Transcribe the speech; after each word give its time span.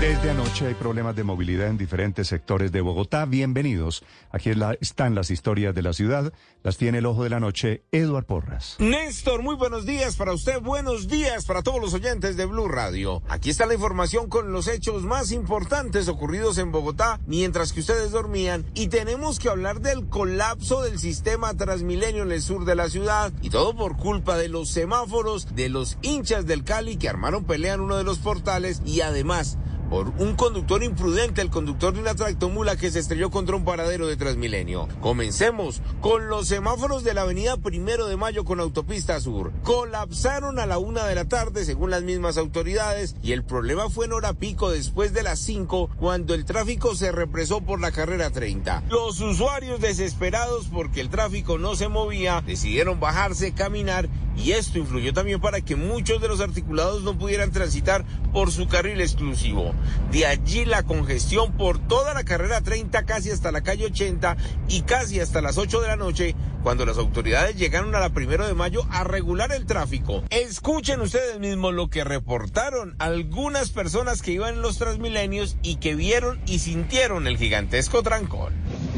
Desde 0.00 0.30
anoche 0.30 0.66
hay 0.66 0.72
problemas 0.72 1.14
de 1.14 1.24
movilidad 1.24 1.68
en 1.68 1.76
diferentes 1.76 2.26
sectores 2.26 2.72
de 2.72 2.80
Bogotá. 2.80 3.26
Bienvenidos. 3.26 4.02
Aquí 4.30 4.50
están 4.80 5.14
las 5.14 5.30
historias 5.30 5.74
de 5.74 5.82
la 5.82 5.92
ciudad. 5.92 6.32
Las 6.62 6.78
tiene 6.78 6.98
el 6.98 7.06
ojo 7.06 7.22
de 7.22 7.28
la 7.28 7.38
noche, 7.38 7.84
Eduard 7.92 8.24
Porras. 8.24 8.76
Néstor, 8.78 9.42
muy 9.42 9.56
buenos 9.56 9.84
días 9.84 10.16
para 10.16 10.32
usted, 10.32 10.58
buenos 10.62 11.06
días 11.06 11.44
para 11.44 11.62
todos 11.62 11.82
los 11.82 11.92
oyentes 11.92 12.38
de 12.38 12.46
Blue 12.46 12.66
Radio. 12.66 13.22
Aquí 13.28 13.50
está 13.50 13.66
la 13.66 13.74
información 13.74 14.30
con 14.30 14.52
los 14.52 14.68
hechos 14.68 15.02
más 15.02 15.32
importantes 15.32 16.08
ocurridos 16.08 16.56
en 16.56 16.72
Bogotá 16.72 17.20
mientras 17.26 17.74
que 17.74 17.80
ustedes 17.80 18.10
dormían 18.10 18.64
y 18.72 18.88
tenemos 18.88 19.38
que 19.38 19.50
hablar 19.50 19.80
del 19.80 20.08
colapso 20.08 20.80
del 20.80 20.98
sistema 20.98 21.54
Transmilenio 21.58 22.22
en 22.22 22.32
el 22.32 22.40
sur 22.40 22.64
de 22.64 22.74
la 22.74 22.88
ciudad 22.88 23.34
y 23.42 23.50
todo 23.50 23.76
por 23.76 23.98
culpa 23.98 24.38
de 24.38 24.48
los 24.48 24.70
semáforos 24.70 25.54
de 25.54 25.68
los 25.68 25.98
hinchas 26.00 26.46
del 26.46 26.64
Cali 26.64 26.96
que 26.96 27.10
armaron 27.10 27.44
pelea 27.44 27.74
en 27.74 27.80
uno 27.80 27.98
de 27.98 28.04
los 28.04 28.18
portales 28.18 28.80
y 28.86 29.02
además 29.02 29.58
por 29.90 30.08
un 30.18 30.36
conductor 30.36 30.84
imprudente, 30.84 31.42
el 31.42 31.50
conductor 31.50 31.92
de 31.92 32.00
una 32.00 32.14
tractomula 32.14 32.76
que 32.76 32.92
se 32.92 33.00
estrelló 33.00 33.30
contra 33.30 33.56
un 33.56 33.64
paradero 33.64 34.06
de 34.06 34.16
Transmilenio. 34.16 34.88
Comencemos 35.00 35.82
con 36.00 36.28
los 36.28 36.46
semáforos 36.46 37.02
de 37.02 37.12
la 37.12 37.22
avenida 37.22 37.56
Primero 37.56 38.06
de 38.06 38.16
Mayo 38.16 38.44
con 38.44 38.60
autopista 38.60 39.20
sur. 39.20 39.52
Colapsaron 39.64 40.60
a 40.60 40.66
la 40.66 40.78
una 40.78 41.04
de 41.06 41.16
la 41.16 41.24
tarde 41.24 41.64
según 41.64 41.90
las 41.90 42.04
mismas 42.04 42.38
autoridades 42.38 43.16
y 43.20 43.32
el 43.32 43.42
problema 43.42 43.90
fue 43.90 44.06
en 44.06 44.12
hora 44.12 44.32
pico 44.32 44.70
después 44.70 45.12
de 45.12 45.24
las 45.24 45.40
5 45.40 45.90
cuando 45.96 46.34
el 46.34 46.44
tráfico 46.44 46.94
se 46.94 47.10
represó 47.10 47.60
por 47.60 47.80
la 47.80 47.90
carrera 47.90 48.30
30. 48.30 48.84
Los 48.88 49.20
usuarios 49.20 49.80
desesperados 49.80 50.68
porque 50.72 51.00
el 51.00 51.10
tráfico 51.10 51.58
no 51.58 51.74
se 51.74 51.88
movía 51.88 52.42
decidieron 52.46 53.00
bajarse, 53.00 53.52
caminar 53.52 54.08
y 54.36 54.52
esto 54.52 54.78
influyó 54.78 55.12
también 55.12 55.40
para 55.40 55.60
que 55.60 55.76
muchos 55.76 56.20
de 56.20 56.28
los 56.28 56.40
articulados 56.40 57.02
no 57.02 57.18
pudieran 57.18 57.50
transitar 57.50 58.04
por 58.32 58.52
su 58.52 58.68
carril 58.68 59.00
exclusivo. 59.00 59.74
De 60.10 60.26
allí 60.26 60.64
la 60.64 60.82
congestión 60.82 61.52
por 61.52 61.78
toda 61.78 62.14
la 62.14 62.24
carrera 62.24 62.60
30 62.60 63.04
casi 63.04 63.30
hasta 63.30 63.52
la 63.52 63.62
calle 63.62 63.86
80 63.86 64.36
y 64.68 64.82
casi 64.82 65.20
hasta 65.20 65.40
las 65.40 65.58
8 65.58 65.80
de 65.80 65.88
la 65.88 65.96
noche 65.96 66.34
cuando 66.62 66.84
las 66.84 66.98
autoridades 66.98 67.56
llegaron 67.56 67.94
a 67.94 68.00
la 68.00 68.10
primero 68.10 68.46
de 68.46 68.54
mayo 68.54 68.86
a 68.90 69.04
regular 69.04 69.52
el 69.52 69.66
tráfico. 69.66 70.22
Escuchen 70.30 71.00
ustedes 71.00 71.38
mismos 71.38 71.74
lo 71.74 71.88
que 71.88 72.04
reportaron 72.04 72.94
algunas 72.98 73.70
personas 73.70 74.22
que 74.22 74.32
iban 74.32 74.54
en 74.54 74.62
los 74.62 74.78
Transmilenios 74.78 75.56
y 75.62 75.76
que 75.76 75.94
vieron 75.94 76.40
y 76.46 76.58
sintieron 76.58 77.26
el 77.26 77.38
gigantesco 77.38 78.02
trancón. 78.02 78.54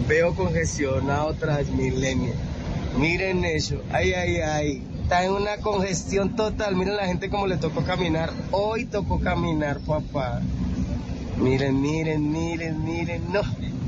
Veo 0.09 0.35
congestionado 0.35 1.35
Transmilenio. 1.35 2.33
Miren 2.97 3.45
eso. 3.45 3.83
Ay, 3.91 4.13
ay, 4.13 4.37
ay. 4.37 4.83
Está 5.03 5.25
en 5.25 5.33
una 5.33 5.57
congestión 5.59 6.37
total. 6.37 6.77
Miren 6.77 6.97
la 6.97 7.07
gente 7.07 7.31
como 7.31 7.47
le 7.47 7.57
tocó 7.57 7.85
caminar. 7.85 8.31
Hoy 8.51 8.87
tocó 8.87 9.21
caminar, 9.21 9.81
papá. 9.81 10.41
Miren, 11.37 11.81
miren, 11.81 12.31
miren, 12.31 12.85
miren. 12.85 13.33
No. 13.33 13.43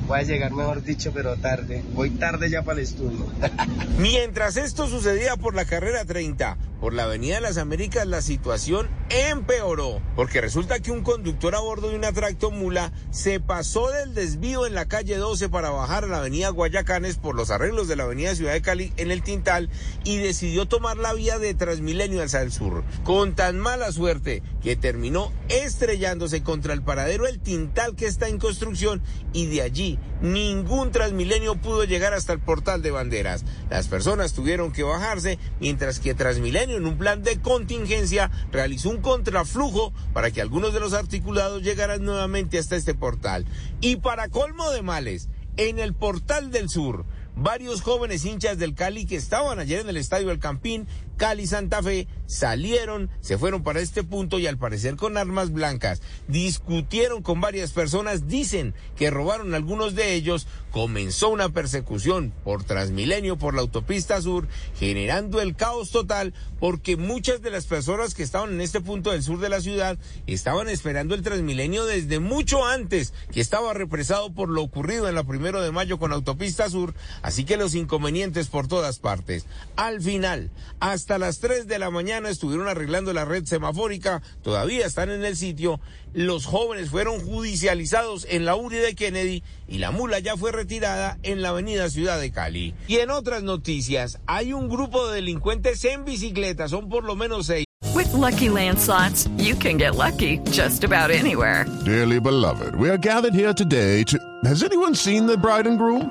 Voy 0.06 0.18
a 0.18 0.22
llegar, 0.22 0.52
mejor 0.52 0.82
dicho, 0.82 1.12
pero 1.14 1.36
tarde. 1.36 1.82
Voy 1.94 2.10
tarde 2.10 2.50
ya 2.50 2.62
para 2.62 2.78
el 2.78 2.84
estudio. 2.84 3.26
Mientras 3.98 4.56
esto 4.56 4.86
sucedía 4.86 5.36
por 5.36 5.54
la 5.54 5.64
carrera 5.64 6.04
30, 6.04 6.58
por 6.84 6.92
la 6.92 7.04
Avenida 7.04 7.36
de 7.36 7.40
las 7.40 7.56
Américas, 7.56 8.06
la 8.06 8.20
situación 8.20 8.90
empeoró, 9.08 10.02
porque 10.16 10.42
resulta 10.42 10.80
que 10.80 10.90
un 10.90 11.02
conductor 11.02 11.54
a 11.54 11.60
bordo 11.60 11.88
de 11.88 11.96
una 11.96 12.12
tractomula 12.12 12.92
se 13.10 13.40
pasó 13.40 13.88
del 13.88 14.12
desvío 14.12 14.66
en 14.66 14.74
la 14.74 14.84
calle 14.84 15.16
12 15.16 15.48
para 15.48 15.70
bajar 15.70 16.04
a 16.04 16.08
la 16.08 16.18
Avenida 16.18 16.50
Guayacanes 16.50 17.16
por 17.16 17.36
los 17.36 17.50
arreglos 17.50 17.88
de 17.88 17.96
la 17.96 18.04
Avenida 18.04 18.34
Ciudad 18.34 18.52
de 18.52 18.60
Cali 18.60 18.92
en 18.98 19.10
el 19.10 19.22
Tintal 19.22 19.70
y 20.04 20.18
decidió 20.18 20.66
tomar 20.66 20.98
la 20.98 21.14
vía 21.14 21.38
de 21.38 21.54
Transmilenio 21.54 22.22
hacia 22.22 22.42
el 22.42 22.52
sur, 22.52 22.84
con 23.02 23.34
tan 23.34 23.58
mala 23.58 23.90
suerte 23.90 24.42
que 24.62 24.76
terminó 24.76 25.32
estrellándose 25.48 26.42
contra 26.42 26.74
el 26.74 26.82
paradero 26.82 27.26
El 27.26 27.40
Tintal 27.40 27.96
que 27.96 28.04
está 28.04 28.28
en 28.28 28.38
construcción 28.38 29.00
y 29.32 29.46
de 29.46 29.62
allí 29.62 29.98
ningún 30.20 30.90
Transmilenio 30.90 31.56
pudo 31.56 31.84
llegar 31.84 32.14
hasta 32.14 32.32
el 32.32 32.40
portal 32.40 32.82
de 32.82 32.90
banderas. 32.90 33.44
Las 33.70 33.88
personas 33.88 34.32
tuvieron 34.32 34.72
que 34.72 34.82
bajarse, 34.82 35.38
mientras 35.60 36.00
que 36.00 36.14
Transmilenio, 36.14 36.73
en 36.74 36.86
un 36.86 36.98
plan 36.98 37.22
de 37.22 37.40
contingencia, 37.40 38.30
realizó 38.52 38.90
un 38.90 39.00
contraflujo 39.00 39.92
para 40.12 40.30
que 40.30 40.40
algunos 40.40 40.74
de 40.74 40.80
los 40.80 40.92
articulados 40.92 41.62
llegaran 41.62 42.04
nuevamente 42.04 42.58
hasta 42.58 42.76
este 42.76 42.94
portal. 42.94 43.44
Y 43.80 43.96
para 43.96 44.28
colmo 44.28 44.70
de 44.70 44.82
males, 44.82 45.28
en 45.56 45.78
el 45.78 45.94
portal 45.94 46.50
del 46.50 46.68
sur, 46.68 47.04
varios 47.36 47.82
jóvenes 47.82 48.24
hinchas 48.24 48.58
del 48.58 48.74
Cali 48.74 49.06
que 49.06 49.16
estaban 49.16 49.58
ayer 49.58 49.80
en 49.80 49.88
el 49.88 49.96
estadio 49.96 50.30
El 50.30 50.38
Campín, 50.38 50.86
Cali 51.16 51.46
Santa 51.46 51.82
Fe, 51.82 52.08
salieron, 52.26 53.08
se 53.20 53.38
fueron 53.38 53.62
para 53.62 53.80
este 53.80 54.02
punto 54.02 54.38
y 54.38 54.46
al 54.46 54.58
parecer 54.58 54.96
con 54.96 55.16
armas 55.16 55.52
blancas, 55.52 56.02
discutieron 56.26 57.22
con 57.22 57.40
varias 57.40 57.70
personas, 57.72 58.26
dicen 58.26 58.74
que 58.96 59.10
robaron 59.10 59.54
algunos 59.54 59.94
de 59.94 60.14
ellos, 60.14 60.48
comenzó 60.72 61.28
una 61.28 61.50
persecución 61.50 62.32
por 62.42 62.64
Transmilenio, 62.64 63.36
por 63.36 63.54
la 63.54 63.60
autopista 63.60 64.20
sur, 64.20 64.48
generando 64.78 65.40
el 65.40 65.54
caos 65.54 65.90
total 65.90 66.34
porque 66.58 66.96
muchas 66.96 67.42
de 67.42 67.50
las 67.50 67.66
personas 67.66 68.14
que 68.14 68.22
estaban 68.22 68.52
en 68.52 68.60
este 68.60 68.80
punto 68.80 69.10
del 69.10 69.22
sur 69.22 69.38
de 69.38 69.48
la 69.48 69.60
ciudad 69.60 69.98
estaban 70.26 70.68
esperando 70.68 71.14
el 71.14 71.22
Transmilenio 71.22 71.84
desde 71.84 72.18
mucho 72.18 72.64
antes, 72.64 73.12
que 73.32 73.40
estaba 73.40 73.74
represado 73.74 74.32
por 74.32 74.48
lo 74.48 74.62
ocurrido 74.62 75.08
en 75.08 75.14
la 75.14 75.24
primero 75.24 75.60
de 75.60 75.72
mayo 75.72 75.98
con 75.98 76.12
autopista 76.12 76.68
sur, 76.70 76.94
así 77.24 77.44
que 77.44 77.56
los 77.56 77.74
inconvenientes 77.74 78.48
por 78.48 78.68
todas 78.68 78.98
partes. 78.98 79.46
Al 79.76 80.02
final, 80.02 80.50
hasta 80.78 81.16
las 81.16 81.40
3 81.40 81.66
de 81.66 81.78
la 81.78 81.90
mañana 81.90 82.28
estuvieron 82.28 82.68
arreglando 82.68 83.14
la 83.14 83.24
red 83.24 83.46
semafórica, 83.46 84.22
todavía 84.42 84.84
están 84.84 85.10
en 85.10 85.24
el 85.24 85.34
sitio. 85.34 85.80
Los 86.12 86.44
jóvenes 86.44 86.90
fueron 86.90 87.20
judicializados 87.20 88.26
en 88.28 88.44
la 88.44 88.56
URI 88.56 88.76
de 88.76 88.94
Kennedy 88.94 89.42
y 89.66 89.78
la 89.78 89.90
mula 89.90 90.18
ya 90.18 90.36
fue 90.36 90.52
retirada 90.52 91.18
en 91.22 91.40
la 91.40 91.48
avenida 91.48 91.88
Ciudad 91.88 92.20
de 92.20 92.30
Cali. 92.30 92.74
Y 92.88 92.96
en 92.96 93.10
otras 93.10 93.42
noticias, 93.42 94.18
hay 94.26 94.52
un 94.52 94.68
grupo 94.68 95.08
de 95.08 95.14
delincuentes 95.14 95.82
en 95.86 96.04
bicicleta, 96.04 96.68
son 96.68 96.90
por 96.90 97.04
lo 97.04 97.16
menos 97.16 97.46
seis. 97.46 97.64
With 97.94 98.12
Lucky 98.12 98.50
Land 98.50 98.78
slots, 98.78 99.28
you 99.38 99.54
can 99.54 99.78
get 99.78 99.94
lucky 99.96 100.40
just 100.50 100.84
about 100.84 101.10
anywhere. 101.10 101.64
Dearly 101.86 102.20
beloved, 102.20 102.74
we 102.74 102.90
are 102.90 102.98
gathered 102.98 103.32
here 103.32 103.54
today 103.54 104.04
to. 104.04 104.18
Has 104.44 104.62
anyone 104.62 104.94
seen 104.94 105.26
the 105.26 105.38
bride 105.38 105.66
and 105.66 105.78
groom? 105.78 106.10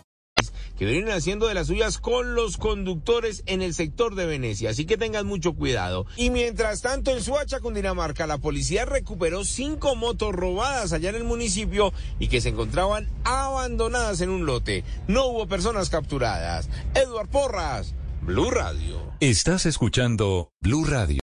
Que 0.81 0.87
vienen 0.87 1.13
haciendo 1.13 1.47
de 1.47 1.53
las 1.53 1.67
suyas 1.67 1.99
con 1.99 2.33
los 2.33 2.57
conductores 2.57 3.43
en 3.45 3.61
el 3.61 3.75
sector 3.75 4.15
de 4.15 4.25
Venecia, 4.25 4.71
así 4.71 4.85
que 4.85 4.97
tengan 4.97 5.27
mucho 5.27 5.53
cuidado. 5.53 6.07
Y 6.17 6.31
mientras 6.31 6.81
tanto, 6.81 7.11
en 7.11 7.21
Suacha, 7.21 7.59
Cundinamarca, 7.59 8.25
la 8.25 8.39
policía 8.39 8.85
recuperó 8.85 9.45
cinco 9.45 9.95
motos 9.95 10.33
robadas 10.33 10.91
allá 10.91 11.09
en 11.09 11.17
el 11.17 11.23
municipio 11.23 11.93
y 12.17 12.29
que 12.29 12.41
se 12.41 12.49
encontraban 12.49 13.07
abandonadas 13.25 14.21
en 14.21 14.31
un 14.31 14.47
lote. 14.47 14.83
No 15.07 15.27
hubo 15.27 15.45
personas 15.45 15.91
capturadas. 15.91 16.67
Edward 16.95 17.29
Porras, 17.29 17.93
Blue 18.23 18.49
Radio. 18.49 19.03
Estás 19.19 19.67
escuchando 19.67 20.49
Blue 20.61 20.85
Radio. 20.85 21.19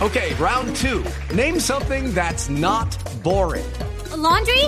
Okay, 0.00 0.32
round 0.40 0.74
two. 0.76 1.04
Name 1.34 1.60
something 1.60 2.14
that's 2.14 2.48
not 2.48 2.88
boring. 3.22 3.66
A 4.12 4.16
laundry? 4.16 4.64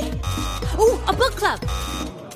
Ooh, 0.79 1.01
a 1.09 1.13
book 1.15 1.35
club. 1.37 1.94